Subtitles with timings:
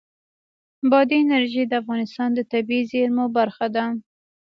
[0.89, 3.85] بادي انرژي د افغانستان د طبیعي زیرمو برخه ده.